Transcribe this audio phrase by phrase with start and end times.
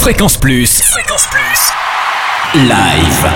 [0.00, 0.80] Fréquence Plus.
[0.80, 2.58] Fréquence Plus.
[2.62, 3.30] Live.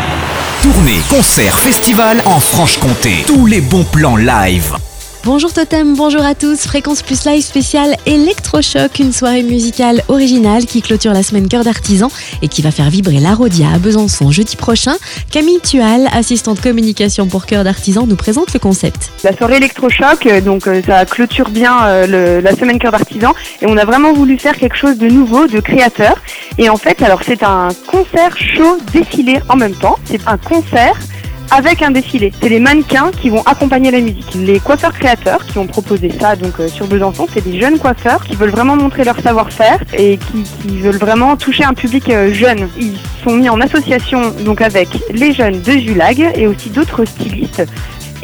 [0.63, 3.25] Tournée, concert, festival en Franche-Comté.
[3.27, 4.75] Tous les bons plans live.
[5.25, 6.67] Bonjour Totem, bonjour à tous.
[6.67, 12.11] Fréquence Plus Live spéciale Electrochoc, une soirée musicale originale qui clôture la semaine Cœur d'Artisan
[12.43, 14.93] et qui va faire vibrer la Rodia à Besançon jeudi prochain.
[15.31, 19.13] Camille Tual, assistante communication pour Cœur d'Artisan, nous présente le concept.
[19.25, 23.33] La soirée Electrochoc, euh, donc euh, ça clôture bien euh, la semaine Cœur d'Artisan
[23.63, 26.17] et on a vraiment voulu faire quelque chose de nouveau, de créateur.
[26.59, 29.97] Et en fait, alors c'est un concert show défilé en même temps.
[30.05, 30.99] C'est un concert
[31.51, 32.33] avec un défilé.
[32.41, 34.35] C'est les mannequins qui vont accompagner la musique.
[34.35, 38.25] Les coiffeurs créateurs qui ont proposé ça donc euh, sur Besançon, c'est des jeunes coiffeurs
[38.25, 40.45] qui veulent vraiment montrer leur savoir-faire et qui,
[40.79, 42.69] veulent vraiment toucher un public euh, jeune.
[42.79, 47.65] Ils sont mis en association donc avec les jeunes de Julag et aussi d'autres stylistes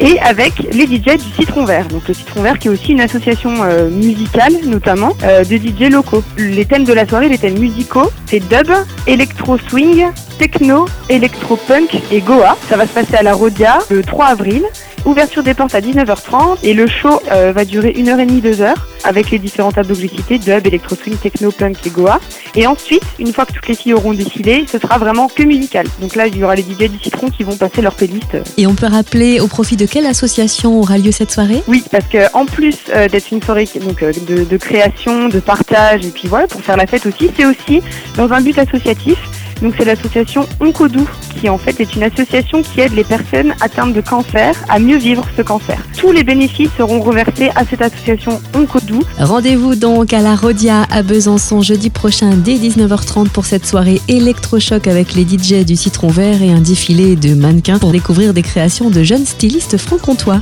[0.01, 1.87] et avec les DJ du Citron Vert.
[1.87, 5.91] Donc le Citron Vert qui est aussi une association euh, musicale notamment euh, de DJ
[5.91, 6.23] locaux.
[6.37, 8.71] Les thèmes de la soirée, les thèmes musicaux, c'est dub,
[9.07, 10.07] électro swing,
[10.39, 12.57] techno, électro punk et goa.
[12.67, 14.63] Ça va se passer à la Rodia le 3 avril.
[15.05, 19.39] Ouverture des portes à 19h30 et le show euh, va durer 1h30, 2h avec les
[19.39, 22.19] différentes tables que j'ai dub, électro swing, techno, punk et goa.
[22.55, 25.87] Et ensuite, une fois que toutes les filles auront défilé, ce sera vraiment que musical.
[25.99, 28.67] Donc là, il y aura les DJ du Citron qui vont passer leur playlist Et
[28.67, 31.63] on peut rappeler au profit de quelle association aura lieu cette soirée?
[31.67, 35.39] Oui, parce que en plus euh, d'être une soirée donc, euh, de, de création, de
[35.39, 37.81] partage, et puis voilà, pour faire la fête aussi, c'est aussi
[38.15, 39.17] dans un but associatif.
[39.61, 41.07] Donc c'est l'association Oncodou,
[41.39, 44.97] qui en fait est une association qui aide les personnes atteintes de cancer à mieux
[44.97, 45.77] vivre ce cancer.
[45.97, 49.03] Tous les bénéfices seront reversés à cette association Oncodou.
[49.19, 54.87] Rendez-vous donc à la Rodia à Besançon jeudi prochain dès 19h30 pour cette soirée électrochoc
[54.87, 58.89] avec les DJ du Citron Vert et un défilé de mannequins pour découvrir des créations
[58.89, 60.41] de jeunes stylistes franc-comtois.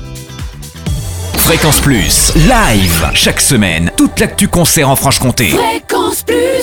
[1.50, 2.32] Fréquence Plus.
[2.36, 3.10] Live.
[3.16, 3.92] Chaque semaine.
[3.98, 5.48] Toute l'actu concert en Franche-Comté.
[5.48, 6.59] Fréquence Plus